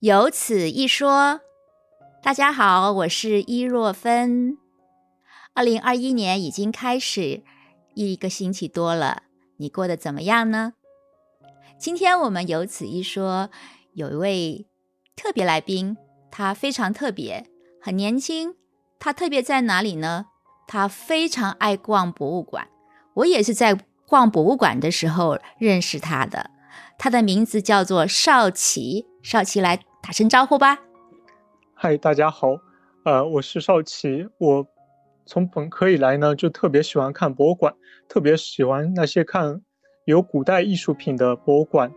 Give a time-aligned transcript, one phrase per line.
[0.00, 1.40] 有此一说，
[2.22, 4.56] 大家好，我是伊若芬。
[5.54, 7.42] 二零二一年已经开始
[7.94, 9.24] 一个星期多了，
[9.56, 10.74] 你过得怎么样呢？
[11.80, 13.50] 今天我们有此一说，
[13.92, 14.66] 有一位
[15.16, 15.96] 特别来宾，
[16.30, 17.44] 他非常特别，
[17.82, 18.54] 很年轻。
[19.00, 20.26] 他特别在哪里呢？
[20.68, 22.68] 他非常爱逛博物馆，
[23.14, 23.76] 我也是在
[24.06, 26.52] 逛博物馆的时候认识他的。
[26.96, 29.80] 他的名字叫做邵奇，邵奇来。
[30.08, 30.78] 打声招呼吧。
[31.74, 32.56] 嗨，大家好，
[33.04, 34.26] 呃，我是少奇。
[34.38, 34.66] 我
[35.26, 37.74] 从本科以来呢，就特别喜欢看博物馆，
[38.08, 39.60] 特别喜欢那些看
[40.06, 41.92] 有古代艺术品的博物馆。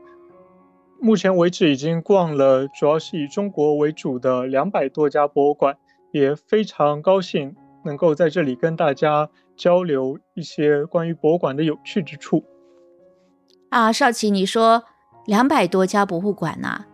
[1.00, 5.78] 目前为止，已经逛了主要是以中国为主的两百多家博物馆，
[6.12, 12.44] 也非常高兴能够在这里跟大家交流一些关于博物馆的有趣之处。
[13.70, 14.84] 啊，少奇，你说
[15.28, 16.88] 两百多家博物馆呐？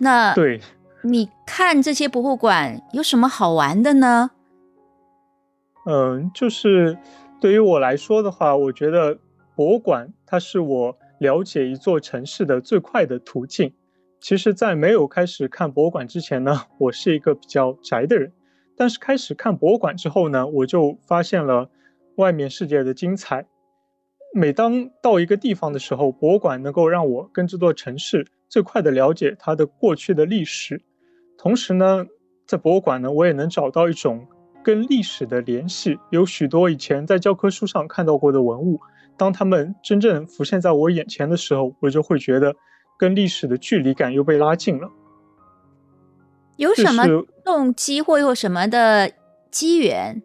[0.00, 0.60] 那对，
[1.02, 4.30] 你看这些博物馆有什么好玩的呢？
[5.86, 6.98] 嗯，就是
[7.40, 9.18] 对于我来说的话，我觉得
[9.56, 13.74] 博物馆它是我了解一座城市的最快的途径。
[14.20, 18.32] 其实，在没有开始看博物馆之前呢，我是一个比较宅的人。
[18.76, 21.70] 但是开始看博物馆之后呢，我就发现了
[22.16, 23.46] 外面世界的精彩。
[24.34, 28.26] 每当到一个地方的时候，博物馆能够让我跟这座城市。
[28.48, 30.80] 最快的了解它的过去的历史，
[31.36, 32.06] 同时呢，
[32.46, 34.26] 在博物馆呢，我也能找到一种
[34.64, 35.98] 跟历史的联系。
[36.10, 38.80] 有许多以前在教科书上看到过的文物，
[39.18, 42.56] 当他们真正浮现在我眼前的时候，我就会觉得
[42.98, 44.90] 跟历史的距离感又被拉近了。
[46.56, 47.04] 有什么
[47.44, 49.12] 动机或有什么的
[49.50, 50.22] 机缘，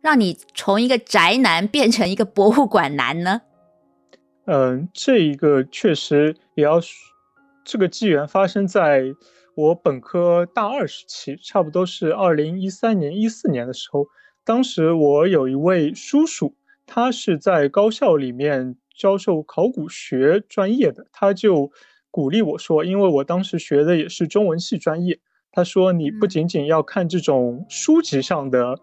[0.00, 3.42] 让你从一个宅男变成一个博物馆男呢？
[4.46, 6.80] 嗯，这一个确实也要。
[7.64, 9.04] 这个机缘发生在
[9.54, 14.06] 我本科大二时期，差不多是二零一三年、一四年的时候。
[14.42, 16.54] 当时我有一位叔叔，
[16.86, 21.70] 他是在高校里面教授考古学专业的，他就
[22.10, 25.20] 鼓励我说：“因为我当时学的也是中文系专业，
[25.52, 28.76] 他说你不仅仅要看这种书籍上的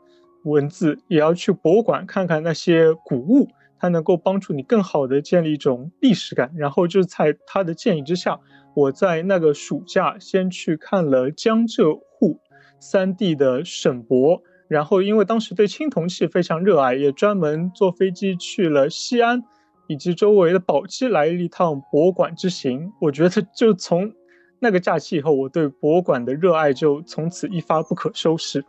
[0.43, 3.49] 文字，也要去博物馆看看那些古物，
[3.79, 8.39] 它能够帮助你更好的建立一种历史感。”然后就在他的建议之下。
[8.77, 12.39] 我在那个暑假先去看了江浙沪
[12.79, 19.41] 三地的省博，然后因为当时对青铜器非常热爱，也专门坐飞机去了西安
[19.87, 22.93] 以及周围的宝鸡，来了一趟博物馆之行。
[23.01, 24.13] 我觉得就从
[24.59, 28.63] 那个假期以后，我对博物馆的热爱就从此一发不可收拾。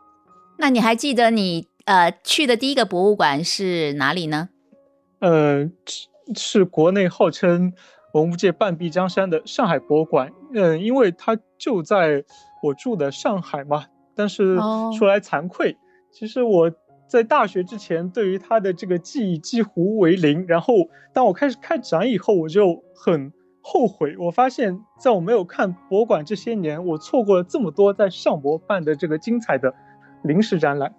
[0.56, 4.48] 那你还记得你呃去的第一个博物馆是哪里呢？
[5.18, 5.70] 嗯，
[6.34, 7.74] 是国内号称。
[8.20, 12.24] 文物界半壁江山的上海博物馆，嗯，因为它就在
[12.62, 13.84] 我住的上海嘛。
[14.14, 14.56] 但是
[14.98, 15.76] 说来惭愧，
[16.10, 16.70] 其实我
[17.06, 20.44] 在大学之前对于它的这个记忆几乎为零。
[20.48, 20.74] 然后
[21.12, 24.16] 当我开始看展以后，我就很后悔。
[24.18, 29.72] 我发现，在我没有看博物馆这些年，我错过了这么多在上博办的这个精彩的
[30.24, 30.92] 临时展览。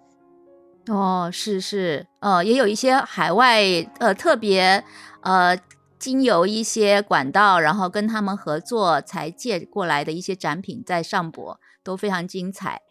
[0.87, 3.61] 哦，是是，呃，也有一些海外
[3.99, 4.81] 呃特别
[5.21, 5.57] 呃。
[5.99, 12.81] 经由一些管道，然后跟他们合作才借过来的一些展品，在上博都非常精彩。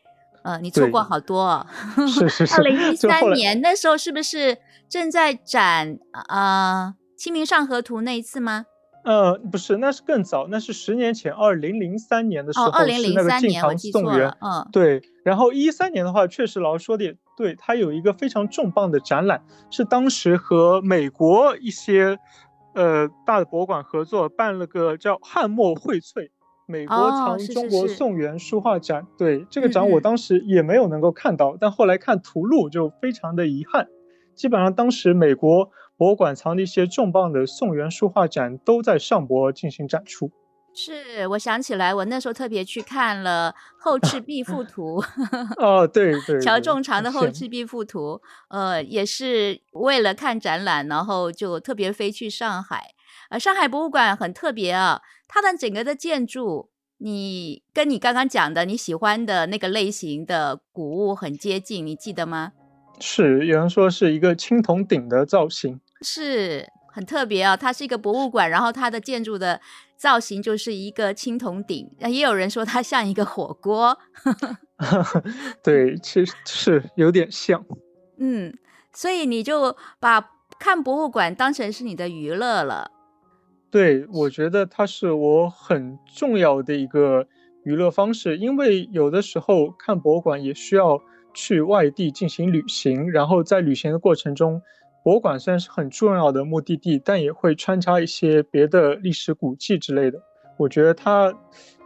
[0.45, 1.67] 呃，你错过好多。
[2.07, 2.55] 是是是。
[2.55, 4.59] 二零一三年那时候是不是
[4.89, 5.99] 正在展
[6.29, 8.67] 啊《清明上河图》那一次吗？
[9.05, 12.67] 呃，不是，那是更早，那是十年前，二零零三年的时候。
[12.67, 14.37] 哦，二零零三年我记错了。
[14.41, 15.03] 嗯，对。
[15.25, 22.19] 然后一三年的话，确实老师说的也对，它有一个非常重磅的展览，是当时和美国一些。
[22.79, 26.31] 呃，大的博物馆合作办了个叫汉墨荟萃
[26.65, 29.05] 美国藏中国宋元书画展。
[29.17, 33.89] 对这个展，我当时也没有能够看到，但后来看图录就非常的遗憾。
[34.37, 40.31] 基本上当时美国博物馆藏的一些重磅的宋元书画展都在上博进行展出。
[40.81, 45.03] 是，我想起来，我那时候特别去看了《后 赤壁赋图
[45.57, 48.15] 》。哦，对对，乔仲长的《后赤壁赋图》，
[48.49, 52.95] 呃，也是为了看展览，然后就特别飞去上海。
[53.31, 62.53] 呃，上海博物馆很特别啊，它的整个的建筑，你跟你刚刚讲的你喜欢的那个类型的古物很接近，你记得吗？
[63.01, 67.57] 是，有人说是一个青铜鼎的造型，是很特别啊。
[67.57, 69.61] 它是一个博物馆，然后它的建筑的。
[69.99, 73.99] 造型就是一个青铜鼎，也有人说它像一个火锅。
[75.61, 77.67] 对，其实是有点像。
[78.17, 78.57] 嗯，
[78.93, 80.25] 所以你就把
[80.61, 82.93] 看博物馆当成是你的娱乐了。
[83.73, 87.27] 对，我觉得它是我很重要的一个
[87.65, 91.03] 娱乐方式，因为有的时候看博物馆也需要
[91.35, 94.63] 去外地进行旅行，然后在旅行的过程中，
[95.05, 100.21] 博物馆虽然是很重要的目的地，但也会穿插一些别的历史古迹之类的。
[100.59, 101.33] 我觉得它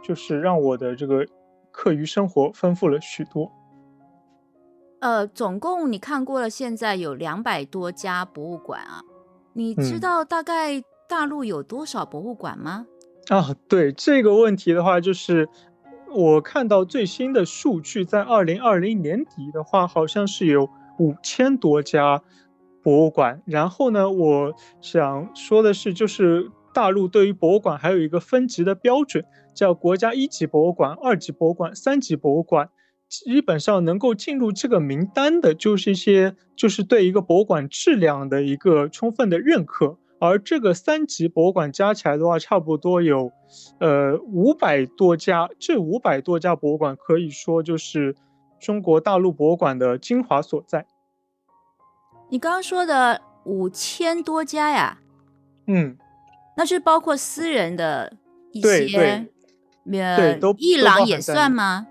[0.03, 1.25] 就是让我的这个
[1.71, 3.51] 课余生活丰富了许多。
[4.99, 9.01] 呃，总共你看过了，现在有两百多家博物馆啊。
[9.53, 12.87] 你知道大概大陆有多少博物馆吗？
[13.29, 15.47] 啊，对这个问题的话，就是
[16.09, 20.67] 我看到最新的数据，在二零二零年底的话，好像是有
[20.97, 22.23] 五千多家
[22.83, 23.41] 博物馆。
[23.45, 29.23] 然后呢，我想说的是，就是大陆对于博物馆还有一个分级的标准，
[29.55, 32.69] 叫国家一级博物馆、二级博物馆、三级博物馆。
[33.09, 39.99] 基本上能够进入这个名单的，就是一些就是对一个博物馆质量的一个充分的认可。
[40.19, 43.31] 而这个三级博物馆加起来的话，差不多有，
[43.79, 45.47] 呃，五百多家。
[45.59, 48.15] 这五百多家博物馆可以说就是
[48.59, 50.87] 中国大陆博物馆的精华所在。
[52.33, 54.97] 你刚刚说的五千多家呀？
[55.67, 55.95] 嗯，
[56.57, 58.11] 那是包括私人的
[58.51, 59.27] 一些，
[59.85, 61.85] 对，都一廊也算吗？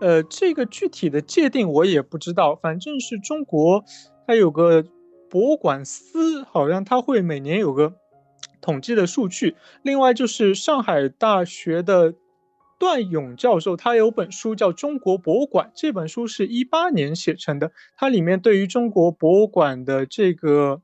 [0.00, 3.84] 呃，这个具体的界定我也不知道，反正是中国，
[4.26, 4.82] 它有个
[5.28, 7.92] 博物馆司，好像它会每年有个
[8.62, 9.54] 统计的数据。
[9.82, 12.14] 另外就是上海大学的
[12.78, 20.82] 段勇教授，他有本书叫《中国博物馆》，这本书是一八年写成的，它里面对于中国博物馆的这个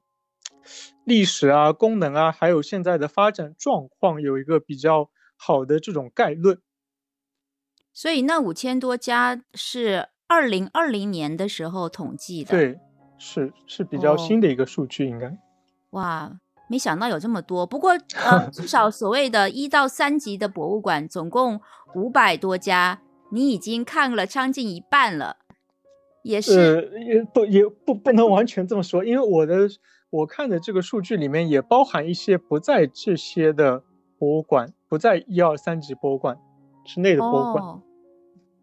[1.04, 6.60] 历史啊、功能啊，还有现在的发展状况，有一个比较好的这种概论。
[7.92, 12.80] 所以那五千多家是二零二零年的时候统计的，对，
[13.18, 15.36] 是是比较新的一个数据，应该。
[15.90, 16.40] 哇，
[16.72, 17.66] 没想到有这么多。
[17.66, 17.90] 不过
[18.24, 21.60] 呃，至少所谓的一到三级的博物馆总共
[21.94, 25.36] 五百多家，你已经看了将近一半了，
[26.22, 29.69] 也是也不也不不能完全这么说，因为我的
[30.08, 33.82] 我看的这个数据里面也包含一些不在这些的
[34.18, 36.38] 博物馆，不在一二三级博物馆。
[36.84, 37.80] 之内的博物馆，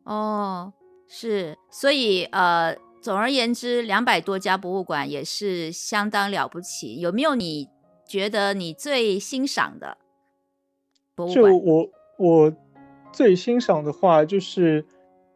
[0.03, 0.73] 哦，
[1.07, 6.99] 是，所以呃，总而言之，两百多家博物馆也是相当了不起。
[6.99, 7.69] 有没有你
[8.09, 9.97] 觉得你最欣赏的
[11.15, 11.43] 博物馆？
[11.43, 12.53] 就我我
[13.13, 14.83] 最欣赏的话，就是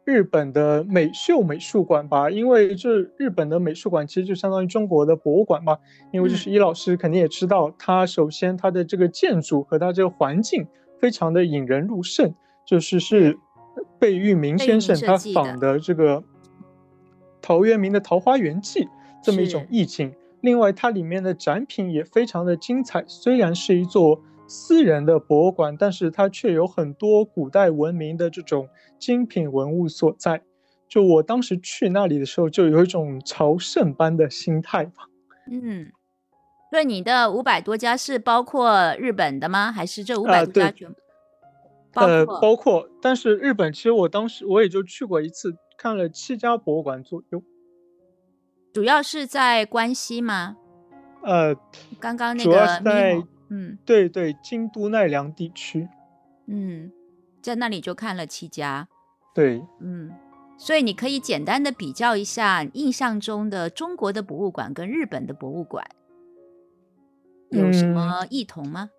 [0.03, 5.77] 日本的美秀美术馆吧，因为这日本的美术馆其实就相当于中国的博物馆嘛。
[6.11, 10.65] 因为就是伊老师肯定也知道，它首先它的这个建筑和它这个环境
[10.99, 12.33] 非常的引人入胜。
[12.65, 13.37] 就是是
[13.99, 16.23] 贝聿铭先生他仿的这个
[17.41, 18.85] 陶渊明的《桃花源记》
[19.21, 20.13] 这么一种意境。
[20.43, 23.01] 另外，它里面的展品也非常的精彩。
[23.07, 28.67] 虽然是一座私人的博物馆，但是它却有很多古代文明的这种
[28.99, 30.41] 精品文物所在。
[30.89, 35.07] 就我当时去那里的时候，就有一种朝圣般的心态吧。
[35.49, 35.89] 嗯，
[36.69, 39.71] 对，你的五百多家是包括日本的吗？
[39.71, 40.93] 还是这五百多家全？
[41.93, 47.41] 呃，包括，但是日本其实我当时我也就去过一次，看了七家博物馆左右。
[48.73, 50.57] 主要是在关西吗？
[51.21, 51.55] 呃，
[51.99, 55.87] 刚刚那个主要是在，嗯，对对，京都奈良地区。
[56.47, 56.91] 嗯，
[57.39, 58.87] 在那里就看了七家。
[59.35, 60.12] 对，嗯，
[60.57, 65.86] 所以你可以简单的比较一下印象中的中国的博物馆跟日本的博物馆
[67.51, 68.89] 有什么异同吗？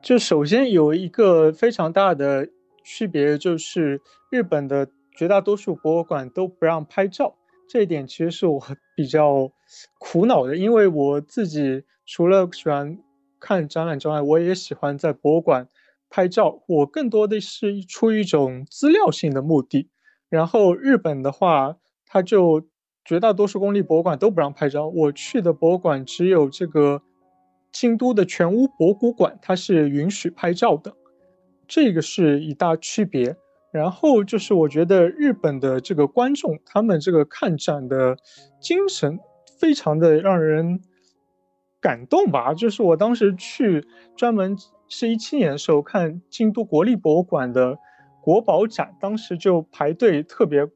[0.00, 2.48] 就首先有一个非常大的
[2.84, 7.36] 区别，就是日本的绝大多数博物馆都不让拍照，
[7.68, 8.60] 这一点其实是我
[8.96, 9.50] 比较
[9.98, 12.98] 苦恼的，因为我自己除了喜欢
[13.40, 15.68] 看展览之外，我也喜欢在博物馆
[16.10, 19.90] 拍照，我更多的是出于一种资料性的目的。
[20.28, 21.76] 然后日本的话，
[22.06, 22.68] 它就
[23.04, 27.02] 绝大多数公立博物馆都不让拍照，我去的博物馆只有这个。
[27.74, 30.94] 京都的全屋博物馆，它是允许拍照的，
[31.66, 33.34] 这个是一大区别。
[33.72, 38.16] 然后就是我觉得日本的这个观众，他们这个看展的
[38.60, 39.18] 精神
[39.58, 40.80] 非常的让人
[41.80, 42.54] 感动吧。
[42.54, 44.56] 就是我当时去专门
[44.88, 47.78] 是一七年的时候看京都国立博物馆的
[48.22, 50.68] 国宝展，当时就排队特别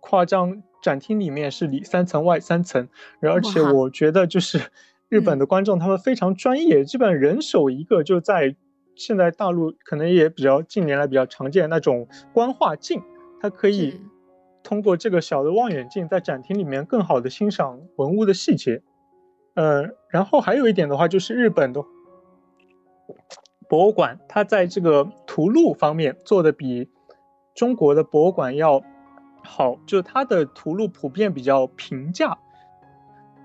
[0.00, 2.88] 夸张，展厅里面是里三层外三层，
[3.20, 4.60] 而且我觉得就是。
[5.08, 8.56] 日本的观众他们非常专业，基本人手一个，就在
[8.96, 13.02] 现在大陆可能也比较近年来比较常见那种观画镜，
[13.40, 14.00] 它可以
[14.62, 18.82] 通过这个小的望远镜在展厅里面更好的欣赏文物的细节。
[19.54, 21.84] 呃，然后还有一点的话就是日本的
[23.68, 26.88] 博物馆，它在这个图录方面做的比
[27.54, 28.82] 中国的博物馆要
[29.42, 32.38] 好，就它的图录普遍比较平价。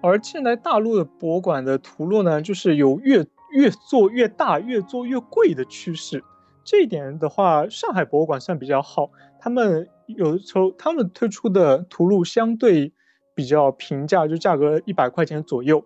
[0.01, 6.24] 而现在大陆的博物馆的图录呢，就是有越越做越大、越做越贵的趋势。
[6.63, 12.93] 这一点的话，上海博物馆算比较好，他们有的时候他们推出的图录相对
[13.34, 15.84] 比较平价，就价格一百块钱左右。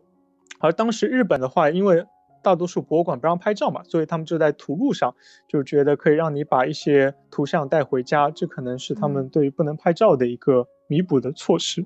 [0.60, 2.05] 而当时日本的话，因为
[2.43, 5.15] 大多数博物馆不让拍照嘛，所以他们就在图录上
[5.48, 11.86] 就觉得可以让你把一些图像带回家，这可能是他们对于不能拍照的一个弥补的措施。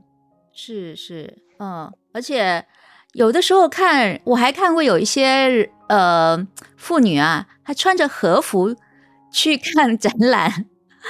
[0.52, 2.66] 是是，嗯，而且
[3.14, 6.48] 有的时候看，我还看过有一些呃
[6.78, 8.76] 妇女啊，她穿着和服
[9.32, 10.66] 去看展览，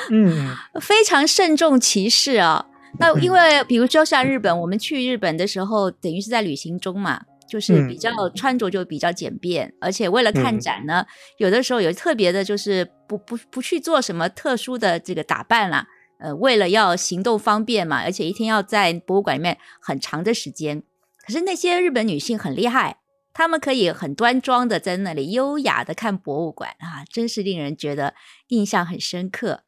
[0.10, 2.65] 嗯， 非常慎重其事啊。
[3.00, 11.06] 那因为比如说像日本，我们去日本的时候，等于是在旅行中嘛，就是比较穿着就比较简便，而且为了看展呢，
[11.38, 15.86] 有的时候有特别的，就是不不不去做什么特殊的这个打扮啦。
[16.20, 20.84] 呃，为了要行动方便嘛，而且一天要在博物馆里面很长的时间。
[21.29, 22.98] 可是那些日本女性很厉害，
[23.33, 28.15] 她们可以很端庄的在那里优雅的看博物馆啊，真是令人觉得
[28.48, 29.62] 印象很深刻。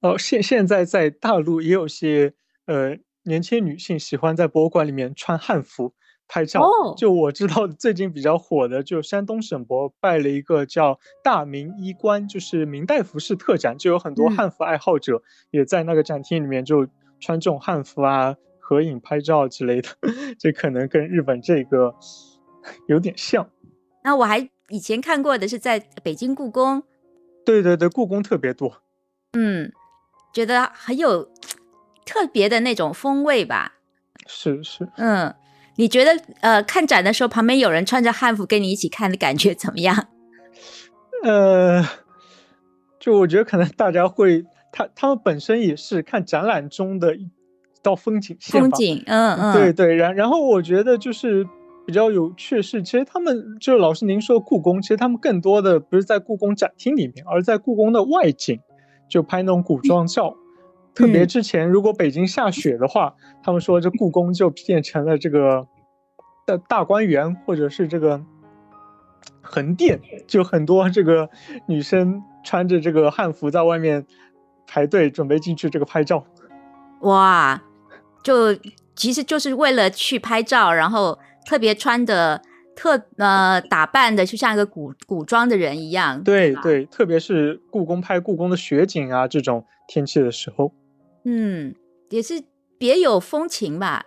[0.00, 2.34] 哦，现现在在大陆也有些
[2.66, 5.94] 呃年轻女性喜欢在博物馆里面穿汉服。
[6.26, 6.62] 拍照，
[6.96, 16.86] 就我知道最近比较火的，就山东省博办了一个叫“大明衣冠”，就是明代服饰特展，就有很多汉服爱好者也在那个展厅里面就
[17.20, 18.36] 穿这种汉服啊，
[18.66, 19.88] 合影拍照之类的。
[20.38, 21.94] 这可能跟日本这个
[22.88, 23.46] 有点像。
[24.02, 26.82] 那我还以前看过的是在北京故宫，
[27.44, 28.82] 对对对，故宫特别多。
[29.34, 29.70] 嗯，
[30.32, 31.30] 觉得很有
[32.06, 33.74] 特别的那种风味吧。
[34.26, 35.34] 是是，嗯。
[35.76, 40.06] 你觉得呃，看展的时候旁边有人穿着汉服跟你一起看的感觉怎么样？
[41.24, 41.84] 呃，
[43.00, 47.28] 就我觉得可能大家会，他他们本身也是看展览中的一
[47.84, 49.94] 道风景线风景，嗯嗯，对对。
[49.94, 51.46] 然然后我觉得就是
[51.86, 58.58] 比较有趣是，其实他们就是老师您说故宫，其实他们更多的不是在故宫展厅里面，而在故宫的外景，
[59.08, 60.34] 就拍那种古装照。
[60.94, 65.66] 特别之前，如果北京下雪的话，他们说这故宫就变成了这个
[66.46, 68.22] 的大观园，或者是这个
[69.42, 71.28] 横店，就很多这个
[71.66, 74.06] 女生穿着这个汉服在外面
[74.66, 76.24] 排队，准备进去这个拍照。
[77.00, 77.60] 哇，
[78.24, 78.52] 就
[78.96, 81.16] 其实就是为了去拍照，然后
[81.46, 82.40] 特别穿的
[82.74, 86.20] 特呃打扮的，就像一个古古装的人一样。
[86.24, 90.72] 对对，特别是故宫拍故宫的雪景啊，这种天气的时候。
[91.24, 91.74] 嗯，
[92.10, 92.42] 也是
[92.78, 94.04] 别有风情吧。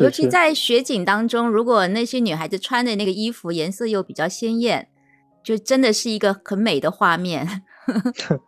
[0.00, 4.88] 尤其在雪景当中，如果那些女孩子穿的那个衣服颜色又比较鲜艳，
[5.44, 7.62] 就真的是一个很美的画面。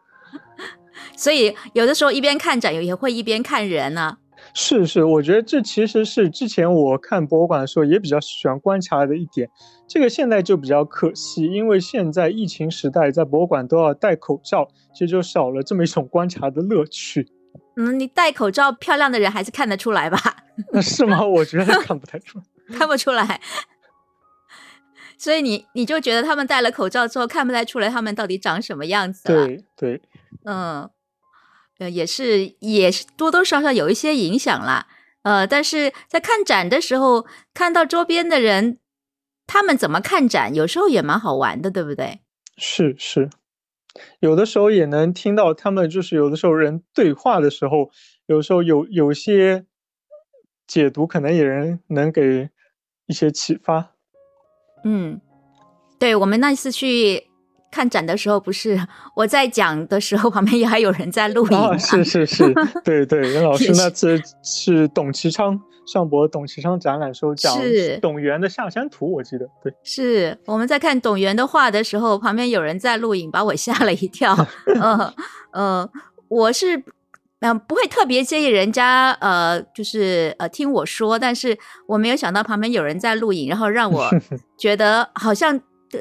[1.16, 4.18] 所以有的时候一边看展，也会一边看人呢。
[4.54, 9.48] 是是，我觉得这其实是之前我看博物馆的时候也比较喜欢观察的一点。
[9.86, 17.26] 这个现在就比较可惜，因为现在疫情时代，在博物馆都要戴口罩，其实就少了这么一种观察的乐趣。
[17.76, 20.18] 嗯，你戴口罩，漂亮的人还是看得出来吧？
[20.72, 21.24] 那是吗？
[21.24, 22.44] 我觉得看不太出来，
[22.76, 23.40] 看不出来。
[25.16, 29.26] 所以你你就觉得他们戴了口罩之后看不太出来他们到底长什么样子？
[29.26, 30.02] 对对，
[30.44, 30.88] 嗯，
[31.78, 34.88] 呃，也是也是多多少少有一些影响啦。
[35.22, 38.78] 呃，但是在看展的时候，看到周边的人
[39.46, 42.20] 他们怎么看展，有时候也蛮好玩的，对不对？
[42.56, 43.30] 是是。
[44.20, 47.90] 有的时候也能听到他们，就是有的时候人对话的时候，
[48.26, 49.66] 有时候有有些
[50.66, 52.50] 解读，可能也能能给
[53.06, 53.92] 一些启发。
[54.84, 55.20] 嗯，
[55.98, 57.27] 对我们那次去。
[57.70, 58.78] 看展的时候，不是
[59.14, 61.78] 我在讲的时候，旁边也还有人在录影。
[61.78, 62.52] 是是是，
[62.84, 67.56] 对 对，任老师那次是董其昌上博董其昌展览时候讲
[68.00, 69.72] 董源的下山图，我记得对。
[69.82, 74.34] 是我们在看董源的画的时候，旁边有人在录影，把我吓了一跳。
[74.80, 75.12] 嗯
[75.52, 75.88] 嗯，
[76.28, 76.82] 我是
[77.40, 81.56] 嗯不会特别介意人家呃就是呃听我说，但是
[81.86, 84.10] 我没有想到旁边有人在录影，然后让我
[84.58, 85.60] 觉得好像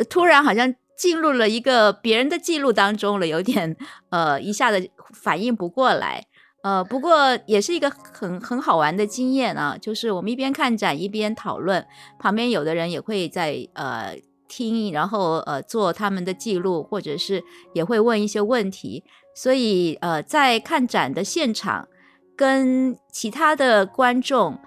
[0.10, 0.74] 突然好像。
[0.98, 3.78] 进入了一个别人的记录当中了，有点
[4.10, 6.26] 呃一下子反应不过来，
[6.64, 11.86] 呃，不过也是一个很很好玩的经验啊，就是我们一边看展一边讨论，
[12.18, 19.04] 旁边有的人也会在呃听，然后呃做他们的记录，或者是也会问一些问题，
[19.36, 21.88] 所以呃在看展的现场
[22.36, 24.58] 跟其他的观众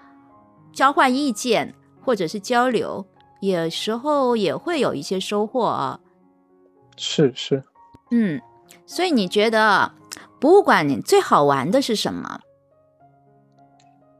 [0.71, 3.05] 交换意见或者是交流，
[3.41, 5.99] 有时候也会有一些收获啊。
[6.97, 7.63] 是是，
[8.11, 8.39] 嗯，
[8.85, 9.91] 所以你觉得
[10.39, 12.39] 博物馆最好玩的是什么？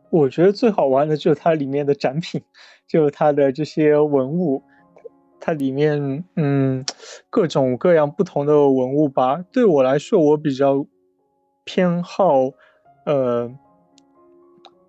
[0.10, 2.42] 我觉得最好玩的就是它里面的展品，
[2.88, 4.64] 就是它的这些文物，
[5.40, 6.84] 它里面嗯
[7.30, 9.44] 各种各样不同的文物吧。
[9.52, 10.86] 对我来说，我比较
[11.64, 12.50] 偏好
[13.06, 13.52] 呃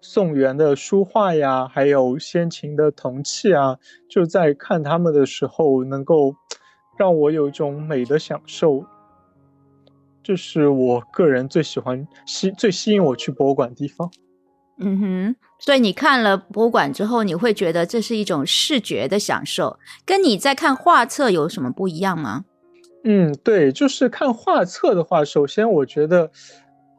[0.00, 6.34] 宋元的书画呀，还有先秦的铜器啊，就在看他们的时候能够。
[6.96, 8.84] 让我有一种美的享受，
[10.22, 14.10] 这是我个人最喜欢吸最吸引我去博物馆的地方。
[14.78, 22.44] 嗯哼，所以你看了博物馆之后，你会觉得这是一种视觉的享受，跟你在看画册有什么不一样吗？
[23.04, 26.30] 嗯，对，就是看画册的话，首先我觉得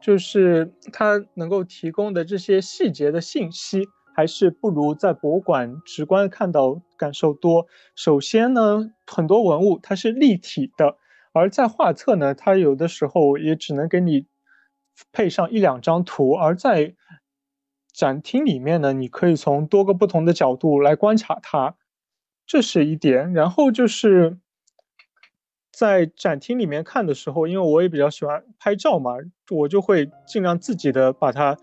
[0.00, 3.88] 就是它能够提供的这些细节的信息。
[4.14, 7.66] 还是不如在博物馆直观看到感受多。
[7.96, 10.96] 首先呢，很多文物它是立体的，
[11.32, 14.26] 而在画册呢，它有的时候也只能给你
[15.12, 16.32] 配上一两张图。
[16.32, 16.94] 而在
[17.92, 21.76] 展厅里面呢，你可以从多个不同的角度来观察它，
[22.46, 23.32] 这是一点。
[23.32, 24.38] 然后就是
[25.72, 29.12] 在展厅里面看的时候，因为我也比较喜欢拍照嘛，
[29.50, 31.56] 我就会尽量自己的把它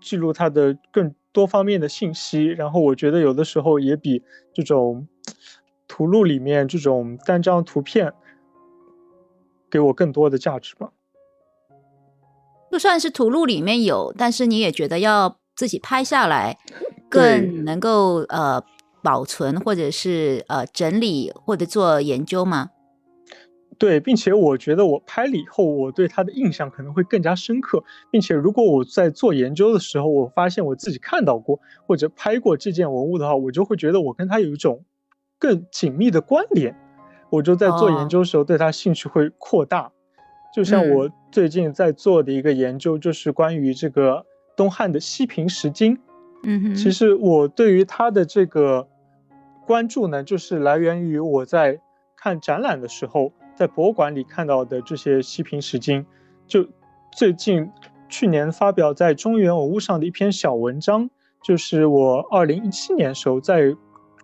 [0.00, 1.14] 记录它的更。
[1.30, 5.06] 多方面的信息，然后我觉得有的时候也比这种
[5.86, 8.12] 图录里面这种单张图片
[9.70, 10.90] 给我更多的价值吧。
[12.72, 16.58] 就算是图录里面有，但是你也觉得要自己拍下来，
[17.08, 18.60] 更能够呃
[19.02, 22.70] 保存或者是呃整理或者做研究吗？
[23.78, 34.84] 对，并且我觉得我拍了以后，我对他的印象可能会更加深刻，并且如果我在做研究的时候，我发现我自己看到过或者拍过这件文物的话，我就会觉得我跟他有一种
[35.38, 36.76] 更紧密的关联，
[37.30, 39.92] 我就在做研究的时候对他兴趣会扩大。
[40.52, 45.96] 就像我最近在做的一个研究，就是关于这个东汉的西平石经。
[46.42, 48.88] 嗯哼，其实我对于他的这个
[49.68, 51.80] 关注呢，就是来源于我在
[52.16, 53.32] 看展览的时候。
[53.58, 56.06] 在博物馆里看到的这些西平石经，
[56.46, 56.64] 就
[57.10, 57.68] 最近
[58.08, 61.10] 去年发表在中原文物上的一篇小文章，
[61.42, 63.74] 就是我二零一七年时候在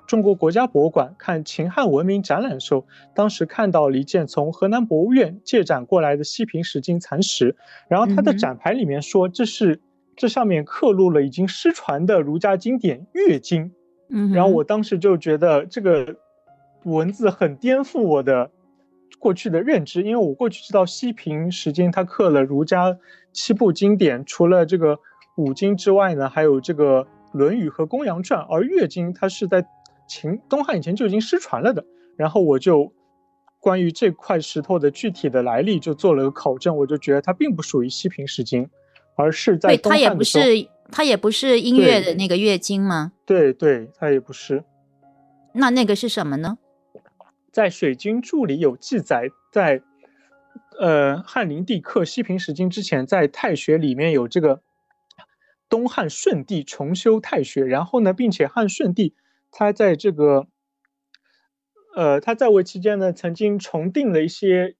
[0.07, 7.57] 中国国家博物馆看秦汉文明展览的时候，当时看到了一件从河南博物院借展过来的西平石经残石，
[7.89, 9.81] 然后它的展牌里面说这是
[10.15, 13.65] 这上面刻录了已经失传的儒家经典《乐经》，
[14.11, 16.15] 嗯，然后我当时就觉得这个
[16.85, 18.49] 文字很颠覆我的。
[19.19, 22.97] 过去的认知，因为我过去知道西平石经它刻了儒家
[23.33, 24.99] 七部经典，除了这个
[25.37, 29.67] 五经之外呢，还有这个《论语》和《公羊传》，而《乐经》它是在
[30.07, 31.85] 秦东汉以前就已经失传了的。
[32.17, 32.93] 然后我就
[33.59, 38.69] 关于这块石头的具体的来历就做了个考证，我就觉得它并不属于西平石经，
[39.17, 40.39] 而是在它也不是
[40.93, 43.13] 它也不是音乐的那个乐经吗？
[43.25, 44.63] 对对，它也不是。
[45.55, 46.59] 那那个是什么呢？
[47.55, 49.81] 在《水经注》里有记载，在
[50.81, 54.61] 呃汉灵帝刻西平石经之前，在太学里面有这个
[55.69, 59.15] 东汉顺帝重修太学，然后呢，并且汉顺帝
[59.53, 60.49] 他在这个
[61.95, 64.75] 呃他在位期间呢，曾经重定了一些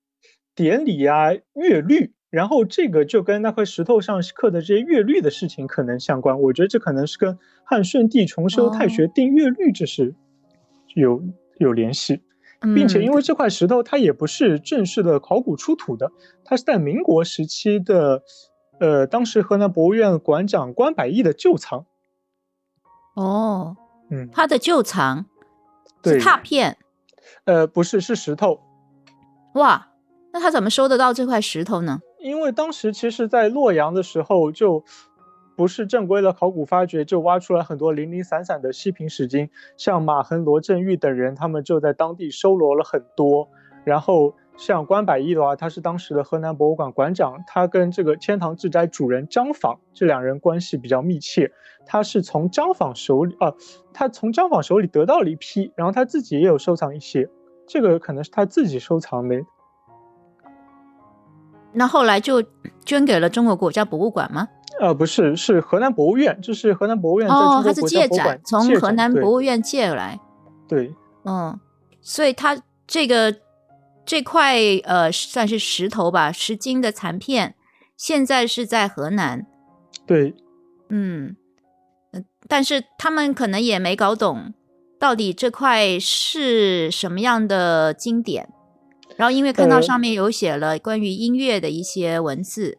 [0.57, 6.41] 典礼啊乐律，然后这个就跟那块石头上刻的这些乐律的事情可能相关。
[6.41, 10.13] 我觉得这可能是跟汉顺帝重修太学定乐律这是
[10.97, 11.23] 有
[11.59, 12.21] 有联系。
[12.73, 16.11] 并且，因为这块石头它也不是正式的考古出土的，
[16.45, 18.23] 它是在民国时期的，
[18.81, 21.85] 呃，当时河南博物院馆长关百亿的旧藏。
[23.15, 23.77] 哦，
[24.11, 25.27] 嗯，他的旧藏
[26.03, 26.79] 是拓片，
[27.45, 28.61] 呃，不是，是石头。
[29.55, 29.89] 哇，
[30.33, 32.01] 那他怎么收得到这块石头呢？
[32.21, 34.85] 因为当时其实，在洛阳的时候就。
[35.57, 43.49] 不是正规的考古发掘，就挖出来很多零零散散的西平石经，像马衡、罗振玉等人，他们就在当地收罗了很多。
[43.85, 51.53] 然后像关百亿的话，他是当时的河南博物馆馆长，他跟这个天堂志斋主人张舫这两人关系比较密切。
[51.87, 53.53] 他是从张舫手里啊，
[53.93, 57.29] 他从张舫手里得到了一批，然后他自己也有收藏一些，
[57.67, 59.37] 这个可能是他自己收藏的。
[61.75, 62.43] 那后来就
[62.85, 64.49] 捐给了中国国家博物馆吗？
[64.81, 70.19] 呃，不是，是河南博物院，就是河南博物院在中国国家博物馆从河南博物院借来。
[70.67, 70.93] 对，
[71.25, 71.59] 嗯，
[72.01, 73.37] 所以它这个
[74.05, 77.55] 这块呃算是石头吧，石经的残片，
[77.97, 79.47] 现在是在河南。
[80.07, 80.35] 对，
[80.89, 81.37] 嗯，
[82.49, 84.53] 但是他们可能也没搞懂
[84.99, 88.49] 到底这块是什么样的经典。
[89.17, 92.79] 然后因为看到呃上面有写了关于音乐的一些文字，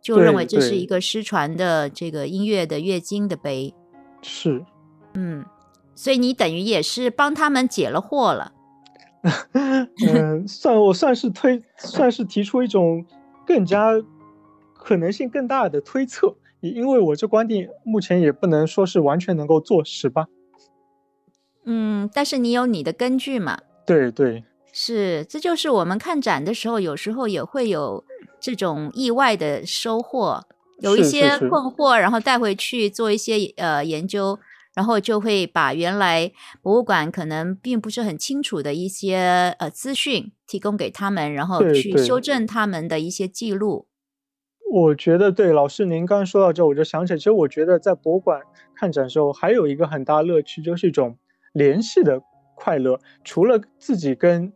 [0.00, 3.74] 就认为这是一个失传的这个音乐的月经的碑。
[4.22, 4.64] 是，
[5.12, 5.44] 嗯，
[5.94, 8.52] 所以你等于也是帮他们解了惑了。
[10.06, 13.04] 嗯，算我算是推，算是提出一种
[13.46, 13.90] 更加
[14.74, 20.26] 可能性更大的推测，也因为我这观点目前也不能说是完全能够坐实吧。
[21.64, 23.58] 嗯，但是你有你的根据嘛？
[23.86, 24.44] 对对，
[24.76, 28.04] 是，这就是我们看展的时候，有时候也会有
[28.40, 30.42] 这种意外的收获，
[30.80, 34.36] 有一些是困惑，然后带回去做一些呃研究，
[34.74, 43.86] 然后就会把原来博物馆可能并不是很清楚的一些呃资讯提供给他们，然后去修正他们的一些记录。
[44.72, 48.40] 我觉得对老师您刚刚说到这，我就想起来，其实我觉得在博物馆
[48.74, 51.16] 看展的时候，还有一个很大乐趣，就是一种
[51.52, 52.20] 联系的
[52.56, 52.98] 快乐。
[53.22, 54.52] 除了自己跟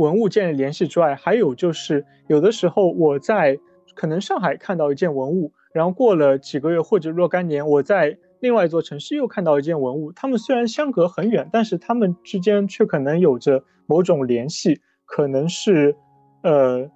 [0.00, 3.58] 文物建立联系之外，还有就是有的时候我在
[3.94, 15.94] 可能上海看到一件文物，然后过了几个月或者若干年，我在另外一座城市又看到一件文物，它们虽然相隔很远，但是它们之间却可能有着某种联系，可能是
[16.42, 16.90] 呃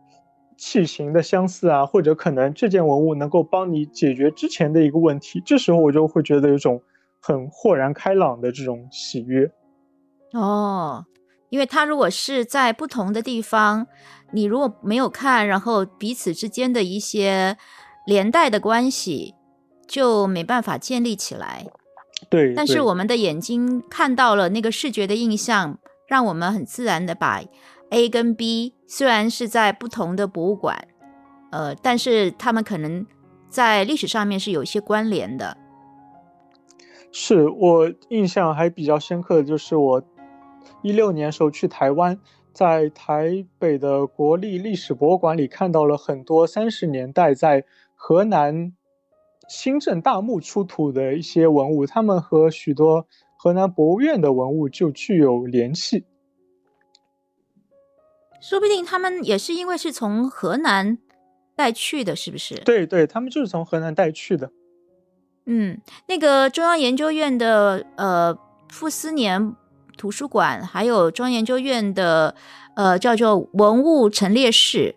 [0.56, 6.80] 器型的相似啊，或者可能这件文物能够帮你解决之前的一个问题，这时候我就会觉得有种
[7.20, 9.50] 很豁然开朗的这种喜悦。
[10.32, 11.04] 哦，
[11.54, 13.86] 因为他如果是在不同的地方，
[14.32, 17.56] 你如果没有看，然后彼此之间的一些
[18.08, 19.36] 连带的关系
[19.86, 21.64] 就没办法建立起来。
[22.28, 27.40] 对，但是我们的眼睛看到了那个视觉的印象，让我们很自然的把
[27.90, 30.88] A 跟 B 虽然是在不同的博物馆，
[31.52, 33.06] 呃，但是他们可能
[33.48, 35.56] 在历史上面是有一些关联的。
[37.12, 40.02] 是我印象还比较深刻的就是我
[40.84, 42.20] 一六年时候去台湾，
[42.52, 48.74] 在台北的国立历史博物馆里看到了很多三十年代在河南
[49.48, 53.06] 新郑大墓出土的一些文物，它们和许多
[53.38, 56.04] 河南博物院的文物就具有联系。
[58.42, 60.98] 说不定他们也是因为是从河南
[61.56, 62.56] 带去的，是不是？
[62.56, 64.52] 对对，他们就是从河南带去的。
[65.46, 69.54] 嗯，那个中央研究院的呃傅斯年
[69.96, 72.34] 图书馆，还有中央研究院的
[72.76, 74.96] 呃叫做文物陈列室，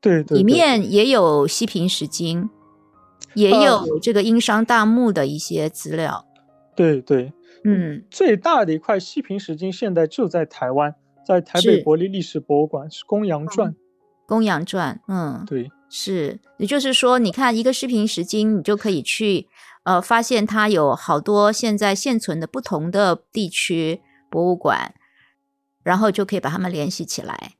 [0.00, 2.48] 对对对，里面也有西平石经，
[3.34, 3.86] 也呃。
[3.86, 6.24] 有这个殷商大墓的一些资料。
[6.76, 7.32] 对对，
[7.64, 10.94] 嗯，最大的一块西平石经现在就在台湾，
[11.26, 13.74] 在台北国立历史博物馆，是公羊传。
[14.26, 19.46] 公羊传，嗯，对，是，也就是说，你看一个视频石经，你就可以去
[19.84, 24.00] 呃发现它有好多现在现存的不同的地区
[24.34, 24.92] 博物馆，
[25.84, 27.52] 然后就可以把它们联系起来。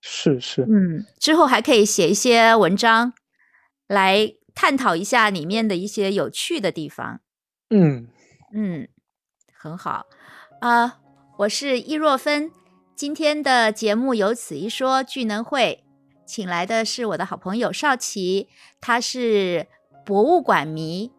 [0.00, 3.12] 是是，嗯，之后还可以写一些文章
[3.86, 7.20] 来探讨一下里面的一些有趣的地方。
[7.70, 8.08] 嗯，
[8.52, 8.88] 嗯，
[9.54, 10.06] 很好
[10.58, 10.98] 啊、
[11.38, 12.50] 我是易若芬。
[12.96, 15.84] 今天的节目有此一说聚能会，
[16.26, 18.48] 请来的是我的好朋友邵琪，
[18.80, 19.68] 他是
[20.04, 21.12] 博物馆迷，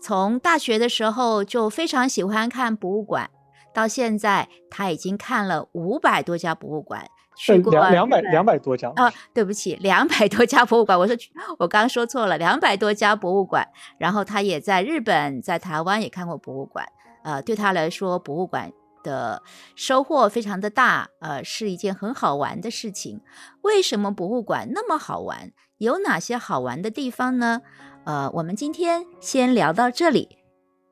[0.00, 3.30] 从大学的时候就非常喜欢看博物馆，
[3.78, 11.16] 到现在他已经看了五百多家博物馆，去过两两百两百多家啊，对不起，两百多家博物馆，我说
[11.58, 13.68] 我刚刚说错了，两百多家博物馆。
[13.98, 16.84] 然后他也在日本、在台湾也看过博物馆，
[17.22, 18.72] 呃，对他来说，博物馆
[19.04, 19.40] 的
[19.76, 23.20] 收获非常的大，呃，是一件很好玩的事情。
[23.62, 25.52] 为什么博物馆那么好玩？
[25.78, 27.62] 有哪些好玩的地方呢？
[28.04, 30.38] 呃，我们今天先聊到这里，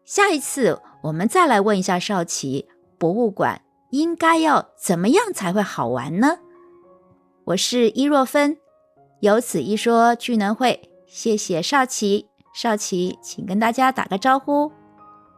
[0.05, 2.69] 下一次我们再来问一下少奇，
[2.99, 6.39] 博物馆应该要怎么样才会好玩呢？
[7.45, 8.57] 我是伊若芬，
[9.21, 14.73] 有此一说聚能会，谢谢少奇，少奇，请跟大家打个招呼。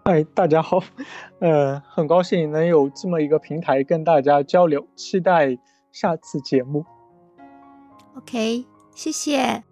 [0.05, 0.83] 嗨，大家好，
[1.41, 5.59] 呃，很高兴能有这么一个平台跟大家交流，期待
[5.93, 6.85] 下次节目。
[8.17, 9.68] OK，谢谢。